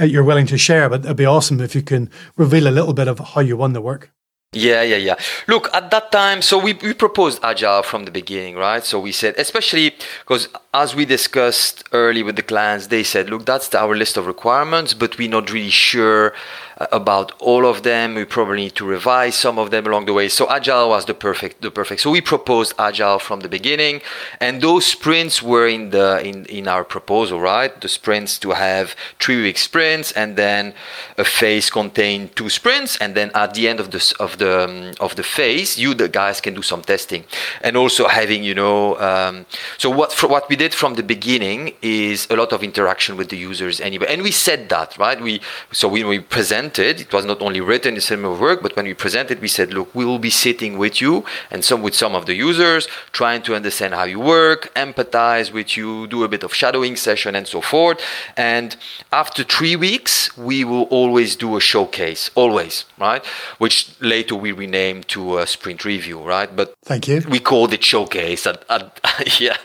[0.00, 2.92] uh, you're willing to share, but it'd be awesome if you can reveal a little
[2.92, 4.10] bit of how you won the work.
[4.52, 5.16] Yeah, yeah, yeah.
[5.48, 8.82] Look, at that time, so we, we proposed agile from the beginning, right?
[8.84, 13.46] So we said, especially because as we discussed early with the clients, they said, look,
[13.46, 16.34] that's our list of requirements, but we're not really sure
[16.78, 18.14] uh, about all of them.
[18.14, 20.28] We probably need to revise some of them along the way.
[20.28, 22.02] So agile was the perfect, the perfect.
[22.02, 24.02] So we proposed agile from the beginning,
[24.38, 27.72] and those sprints were in the in in our proposal, right?
[27.80, 30.74] The sprints to have three week sprints, and then
[31.16, 34.94] a phase contain two sprints, and then at the end of the of the um,
[35.00, 37.24] of the phase, you the guys can do some testing,
[37.62, 38.98] and also having you know.
[39.00, 39.46] Um,
[39.78, 43.28] so what fr- what we did from the beginning is a lot of interaction with
[43.28, 45.20] the users anyway, and we said that right.
[45.20, 45.40] We
[45.72, 48.86] so when we presented, it was not only written in the statement work, but when
[48.86, 52.14] we presented, we said, look, we will be sitting with you and some with some
[52.14, 56.42] of the users, trying to understand how you work, empathize with you, do a bit
[56.42, 58.00] of shadowing session, and so forth.
[58.36, 58.76] And
[59.12, 63.24] after three weeks, we will always do a showcase, always, right?
[63.58, 66.54] Which later we renamed to a sprint review, right?
[66.54, 67.22] But Thank you.
[67.28, 69.00] we called it showcase at, at
[69.40, 69.56] yeah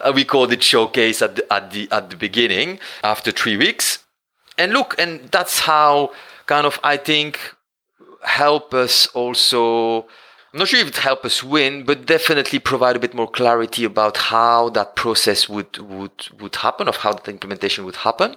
[0.00, 4.04] Uh, we called it showcase at the, at the at the beginning after three weeks.
[4.58, 6.12] And look and that's how
[6.46, 7.38] kind of i think
[8.22, 10.06] help us also
[10.52, 13.84] i'm not sure if it help us win but definitely provide a bit more clarity
[13.84, 18.36] about how that process would would would happen of how the implementation would happen.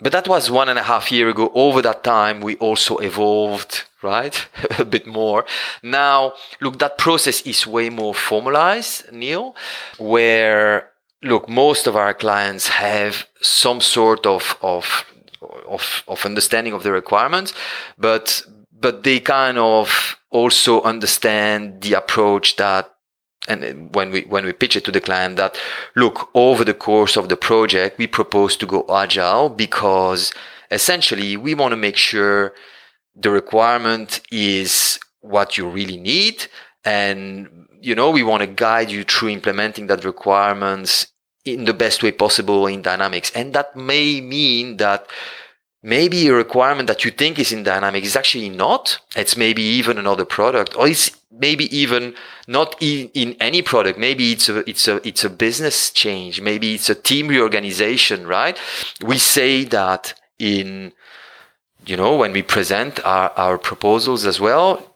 [0.00, 1.50] But that was one and a half year ago.
[1.54, 4.46] Over that time we also evolved right
[4.78, 5.46] a bit more.
[5.82, 9.56] Now look that process is way more formalized neil
[9.98, 10.90] where
[11.24, 15.04] look most of our clients have some sort of of
[15.68, 17.52] of, of understanding of the requirements
[17.98, 22.90] but but they kind of also understand the approach that
[23.48, 25.56] and when we when we pitch it to the client that
[25.96, 30.32] look over the course of the project we propose to go agile because
[30.70, 32.54] essentially we want to make sure
[33.16, 36.46] the requirement is what you really need
[36.84, 41.06] and you know we want to guide you through implementing that requirements
[41.44, 43.30] in the best way possible in dynamics.
[43.34, 45.06] And that may mean that
[45.82, 48.98] maybe a requirement that you think is in dynamics is actually not.
[49.14, 52.14] It's maybe even another product or it's maybe even
[52.48, 53.98] not in, in any product.
[53.98, 56.40] Maybe it's a it's a it's a business change.
[56.40, 58.58] Maybe it's a team reorganization right?
[59.04, 60.92] We say that in
[61.84, 64.93] you know when we present our, our proposals as well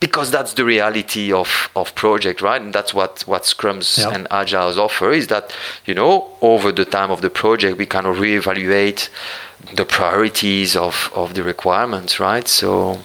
[0.00, 2.60] because that's the reality of, of project, right?
[2.60, 4.10] And that's what, what Scrums Yeah.
[4.14, 8.06] and Agiles offer is that, you know, over the time of the project, we kind
[8.06, 9.10] of reevaluate
[9.74, 12.48] the priorities of, of the requirements, right?
[12.48, 12.98] So,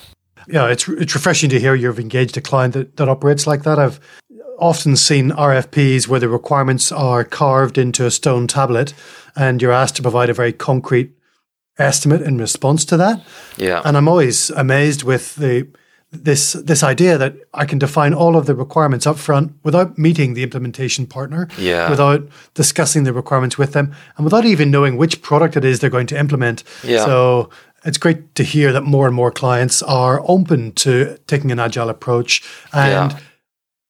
[0.47, 3.77] Yeah, it's it's refreshing to hear you've engaged a client that, that operates like that.
[3.77, 3.99] I've
[4.58, 8.93] often seen RFPs where the requirements are carved into a stone tablet
[9.36, 11.12] and you're asked to provide a very concrete
[11.77, 13.21] estimate in response to that.
[13.58, 13.81] yeah.
[13.84, 15.67] And I'm always amazed with the
[16.23, 20.34] this this idea that I can define all of the requirements up front without meeting
[20.36, 21.89] the implementation partner, Yeah.
[21.89, 22.21] without
[22.54, 26.08] discussing the requirements with them, and without even knowing which product it is they're going
[26.08, 26.63] to implement.
[26.84, 27.06] Yeah.
[27.06, 27.49] So
[27.86, 31.89] it's great to hear that more and more clients are open to taking an agile
[31.89, 32.41] approach
[32.73, 33.19] and Yeah.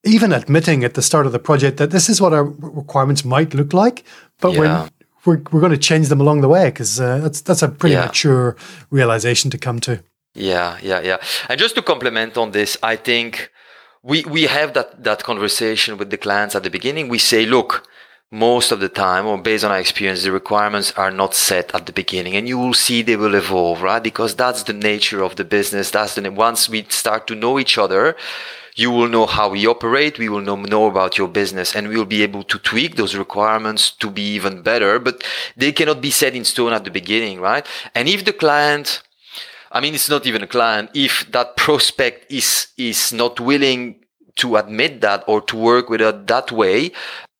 [0.03, 3.53] even admitting at the start of the project that this is what our requirements might
[3.53, 4.03] look like,
[4.41, 4.59] but Yeah.
[4.59, 4.89] we're
[5.25, 7.95] we're, we're going to change them along the way because uh, that's that's a pretty
[7.95, 8.55] mature
[8.91, 9.99] realization to come to.
[10.35, 11.17] Yeah, yeah, yeah.
[11.49, 13.51] And just to complement on this, I think
[14.03, 17.07] we we have that that conversation with the clients at the beginning.
[17.07, 17.87] We say, look,
[18.31, 21.85] most of the time, or based on our experience, the requirements are not set at
[21.85, 24.03] the beginning, and you will see they will evolve, right?
[24.03, 25.91] Because that's the nature of the business.
[25.91, 28.15] That's the once we start to know each other.
[28.77, 30.19] You will know how we operate.
[30.19, 33.15] We will know, know about your business and we will be able to tweak those
[33.15, 35.23] requirements to be even better, but
[35.55, 37.65] they cannot be set in stone at the beginning, right?
[37.95, 39.01] And if the client,
[39.75, 40.89] I mean, it's not even a client.
[40.93, 44.05] If that prospect is is not willing
[44.37, 46.93] to admit that or to work with it that way,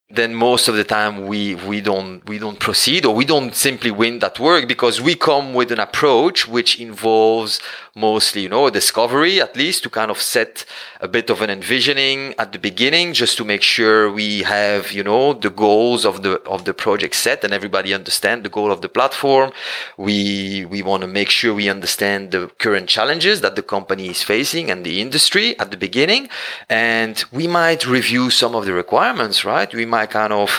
[0.10, 3.90] then most of the time we we don't we don't proceed or we don't simply
[3.90, 7.60] win that work because we come with an approach which involves
[7.96, 10.66] mostly you know a discovery at least to kind of set
[11.02, 15.04] a bit of an envisioning at the beginning just to make sure we have you
[15.04, 18.82] know the goals of the of the project set and everybody understand the goal of
[18.82, 19.52] the platform.
[19.98, 24.22] We we want to make sure we understand the current challenges that the company is
[24.22, 26.30] facing and the industry at the beginning.
[26.70, 29.74] And we might review some of the requirements right?
[29.74, 30.50] We might kind of,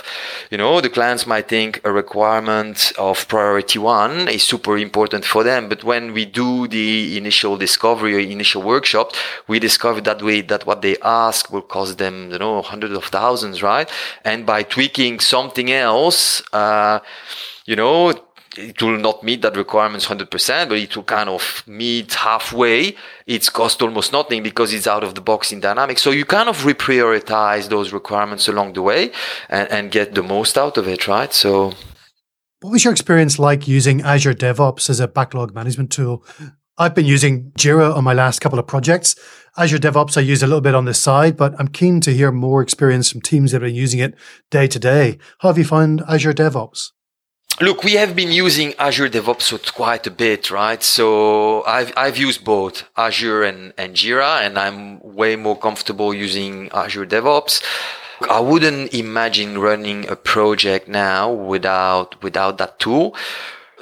[0.53, 2.77] you know, the clients might think a requirement
[3.09, 5.69] of priority one is super important for them.
[5.73, 9.07] But when we do the initial discovery or initial workshop,
[9.51, 13.05] we discover that way that what they ask will cost them, you know, hundreds of
[13.19, 13.89] thousands, right?
[14.31, 16.21] And by tweaking something else,
[16.53, 16.99] uh,
[17.71, 17.97] you know,
[18.59, 22.97] it will not meet that requirements 100%, but it will kind of meet halfway.
[23.27, 26.03] It's cost almost nothing because it's out of the box in Dynamics.
[26.03, 29.13] So you kind of reprioritize those requirements along the way
[29.49, 31.33] and, and get the most out of it, right?
[31.33, 31.73] So.
[32.61, 36.25] What was your experience like using Azure DevOps as a backlog management tool?
[36.79, 39.15] I've been using Jira on my last couple of projects.
[39.57, 42.31] Azure DevOps I use a little bit on the side, but I'm keen to hear
[42.31, 44.15] more experience from teams that are using it
[44.51, 45.19] day to day.
[45.39, 46.91] How have you found Azure DevOps?
[47.59, 50.83] Look, we have been using Azure DevOps quite a bit, right?
[50.83, 56.69] So I've, I've used both Azure and, and Jira, and I'm way more comfortable using
[56.73, 57.65] Azure DevOps.
[58.29, 63.17] I wouldn't imagine running a project now without, without that tool.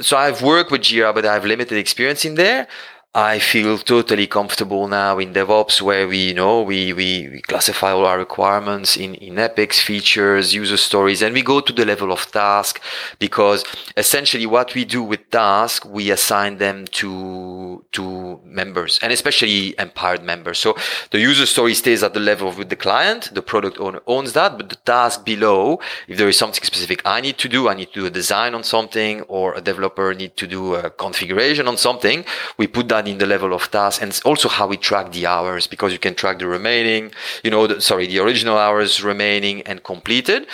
[0.00, 2.68] So I've worked with Jira, but I have limited experience in there.
[3.16, 7.92] I feel totally comfortable now in DevOps where we, you know, we, we, we, classify
[7.92, 12.10] all our requirements in, in epics, features, user stories, and we go to the level
[12.10, 12.82] of task
[13.20, 13.64] because
[13.96, 20.24] essentially what we do with task, we assign them to, to members and especially empowered
[20.24, 20.58] members.
[20.58, 20.76] So
[21.12, 23.32] the user story stays at the level with the client.
[23.32, 27.20] The product owner owns that, but the task below, if there is something specific I
[27.20, 30.36] need to do, I need to do a design on something or a developer need
[30.36, 32.24] to do a configuration on something,
[32.58, 35.66] we put that in the level of tasks and also how we track the hours
[35.66, 39.82] because you can track the remaining, you know, the, sorry, the original hours remaining and
[39.82, 40.46] completed.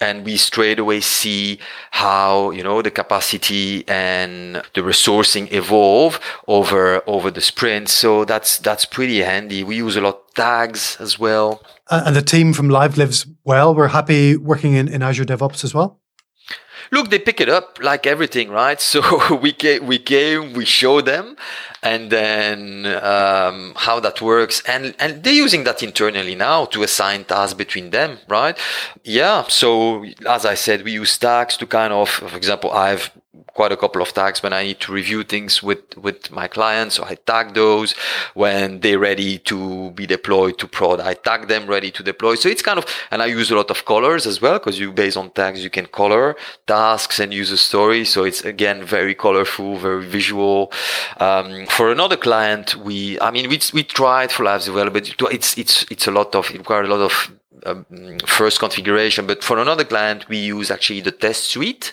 [0.00, 1.58] And we straight away see
[1.90, 7.88] how, you know, the capacity and the resourcing evolve over, over the sprint.
[7.88, 9.64] So that's, that's pretty handy.
[9.64, 11.62] We use a lot tags as well.
[11.90, 13.74] and the team from Lives Lived Well.
[13.74, 15.98] We're happy working in, in Azure DevOps as well
[16.90, 18.80] look, they pick it up like everything, right?
[18.88, 21.36] So we came, we came, we show them,
[21.82, 27.24] and then um, how that works, and and they're using that internally now to assign
[27.24, 28.56] tasks between them, right?
[29.04, 29.44] Yeah.
[29.48, 33.10] So as I said, we use tags to kind of, for example, I've
[33.54, 36.96] quite a couple of tags when I need to review things with, with my clients.
[36.96, 37.92] So I tag those
[38.34, 41.00] when they're ready to be deployed to prod.
[41.00, 42.36] I tag them ready to deploy.
[42.36, 44.92] So it's kind of, and I use a lot of colors as well because you
[44.92, 48.10] based on tags, you can color tasks and user stories.
[48.12, 50.72] So it's again, very colorful, very visual.
[51.18, 55.14] Um, for another client, we, I mean, we, we tried for live as well, but
[55.32, 57.32] it's, it's, it's a lot of, it requires a lot of
[57.66, 59.26] um, first configuration.
[59.26, 61.92] But for another client, we use actually the test suite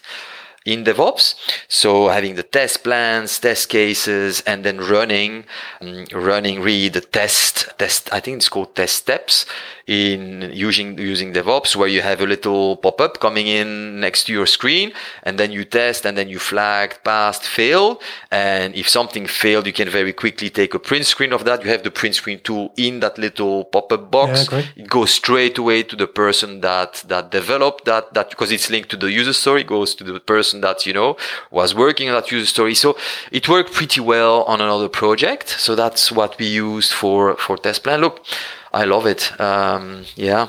[0.66, 1.36] in DevOps.
[1.68, 5.46] So having the test plans, test cases, and then running,
[5.80, 9.46] um, running the test, test, I think it's called test steps
[9.88, 14.48] in using using DevOps, where you have a little pop-up coming in next to your
[14.48, 14.92] screen,
[15.24, 19.74] and then you test, and then you flag passed, failed, and if something failed, you
[19.74, 21.64] can very quickly take a print screen of that.
[21.64, 24.48] You have the print screen tool in that little pop-up box.
[24.52, 28.72] Yeah, it goes straight away to the person that that developed that that because it's
[28.72, 29.62] linked to the user story.
[29.62, 31.16] It goes to the person that you know
[31.52, 32.74] was working on that user story.
[32.74, 32.98] So
[33.32, 35.50] it worked pretty well on another project.
[35.50, 38.02] So that's what we used for for test plan.
[38.02, 38.26] Look
[38.76, 39.40] I love it.
[39.40, 40.48] Um, yeah.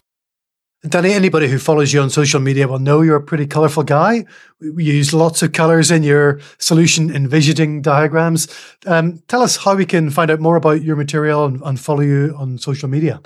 [0.85, 4.25] Dani, anybody who follows you on social media will know you're a pretty colorful guy.
[4.61, 8.49] We use lots of colors in your solution envisioning diagrams.
[8.85, 12.01] Um, tell us how we can find out more about your material and, and follow
[12.01, 13.21] you on social media.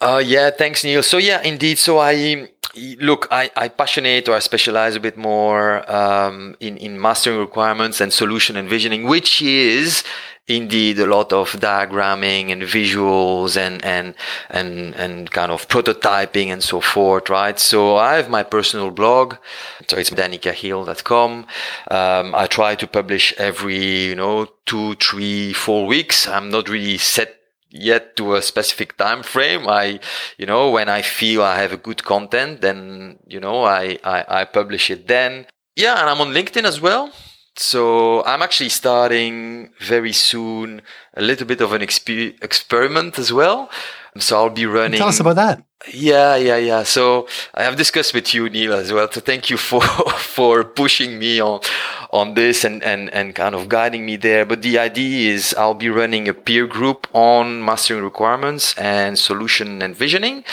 [0.00, 1.02] Uh, yeah, thanks, Neil.
[1.02, 1.78] So yeah, indeed.
[1.78, 2.48] So I
[3.00, 8.00] look, I, I passionate or I specialize a bit more um, in in mastering requirements
[8.00, 10.02] and solution envisioning, which is
[10.48, 14.14] indeed a lot of diagramming and visuals and and
[14.48, 19.36] and and kind of prototyping and so forth right so i have my personal blog
[19.86, 21.46] so it's danikahil.com
[21.90, 26.98] um, i try to publish every you know two three four weeks i'm not really
[26.98, 27.39] set
[27.70, 29.98] yet to a specific time frame i
[30.38, 34.24] you know when i feel i have a good content then you know i i,
[34.28, 35.46] I publish it then
[35.76, 37.12] yeah and i'm on linkedin as well
[37.56, 40.82] so I'm actually starting very soon
[41.14, 43.68] a little bit of an exper- experiment as well,
[44.18, 44.98] So I'll be running.
[44.98, 45.62] Tell us about that.
[45.92, 46.82] Yeah, yeah, yeah.
[46.82, 49.08] So I have discussed with you, Neil, as well.
[49.10, 49.82] So thank you for
[50.36, 51.60] for pushing me on
[52.12, 54.44] on this and and and kind of guiding me there.
[54.44, 59.82] But the idea is I'll be running a peer group on mastering requirements and solution
[59.82, 60.44] envisioning.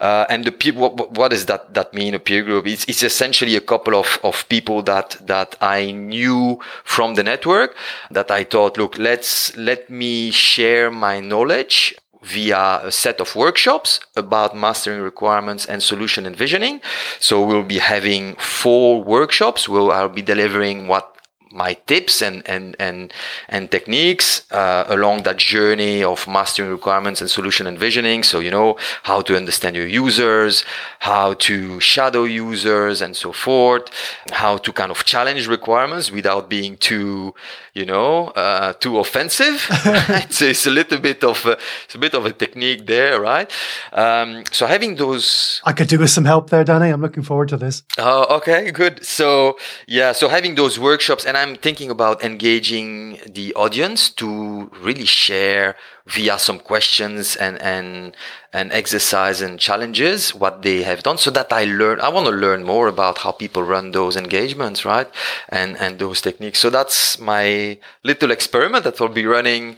[0.00, 2.14] Uh, and the peer, what, what does that that mean?
[2.14, 2.66] A peer group?
[2.66, 7.76] It's it's essentially a couple of of people that that I knew from the network
[8.10, 11.94] that I thought, look, let's let me share my knowledge
[12.24, 16.80] via a set of workshops about mastering requirements and solution envisioning.
[17.20, 21.13] So we'll be having four workshops where I'll be delivering what
[21.54, 23.12] my tips and and and
[23.48, 28.22] and techniques uh, along that journey of mastering requirements and solution envisioning.
[28.22, 30.64] So you know how to understand your users,
[30.98, 33.88] how to shadow users, and so forth.
[34.32, 37.34] How to kind of challenge requirements without being too,
[37.74, 39.68] you know, uh, too offensive.
[39.84, 40.32] right?
[40.32, 43.50] So it's a little bit of a, it's a bit of a technique there, right?
[43.92, 46.92] Um, so having those, I could do with some help there, Dani.
[46.92, 47.82] I'm looking forward to this.
[47.98, 49.04] Oh, okay, good.
[49.04, 55.04] So yeah, so having those workshops, and I'm thinking about engaging the audience to really
[55.04, 55.76] share
[56.06, 58.16] via some questions and and
[58.54, 62.00] and exercise and challenges what they have done, so that I learn.
[62.00, 65.08] I want to learn more about how people run those engagements, right,
[65.50, 66.60] and and those techniques.
[66.60, 69.76] So that's my little experiment that will be running.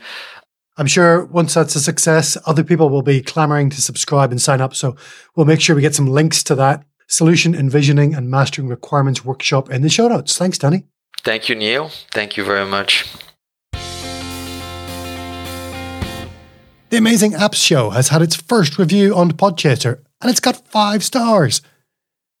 [0.77, 4.61] I'm sure once that's a success, other people will be clamoring to subscribe and sign
[4.61, 4.73] up.
[4.73, 4.95] So
[5.35, 9.69] we'll make sure we get some links to that solution envisioning and mastering requirements workshop
[9.69, 10.37] in the show notes.
[10.37, 10.85] Thanks, Dani.
[11.27, 11.89] Thank you, Neil.
[12.11, 13.05] Thank you very much.
[16.89, 21.03] The Amazing Apps Show has had its first review on Podchaser and it's got five
[21.03, 21.61] stars.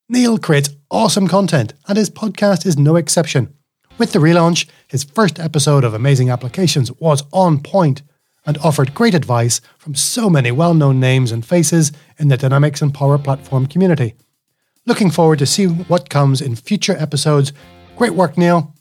[0.07, 3.53] Neil creates awesome content and his podcast is no exception.
[3.97, 8.03] With the relaunch, his first episode of Amazing Applications was on point
[8.45, 12.81] and offered great advice from so many well known names and faces in the Dynamics
[12.81, 14.13] and Power Platform community.
[14.85, 17.51] Looking forward to seeing what comes in future episodes.
[17.97, 18.73] Great work, Neil.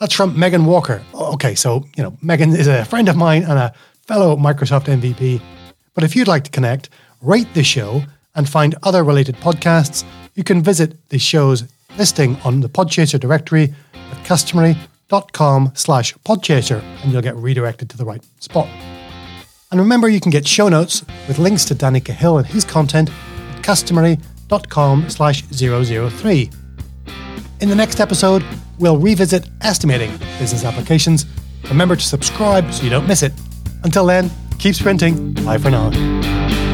[0.00, 1.02] That's from Megan Walker.
[1.12, 3.74] Okay, so, you know, Megan is a friend of mine and a
[4.06, 5.40] fellow Microsoft MVP.
[5.94, 6.88] But if you'd like to connect,
[7.20, 10.04] rate the show, and find other related podcasts,
[10.36, 11.64] you can visit the show's
[11.98, 18.04] listing on the Podchaser directory at customery.com slash podchaser and you'll get redirected to the
[18.04, 18.68] right spot.
[19.72, 23.10] And remember, you can get show notes with links to Dani Kahil and his content
[23.10, 26.50] at customery.com slash 003.
[27.60, 28.44] In the next episode,
[28.78, 31.26] we'll revisit estimating business applications.
[31.68, 33.32] Remember to subscribe so you don't miss it.
[33.84, 35.34] Until then, keep sprinting.
[35.34, 36.67] Bye for now.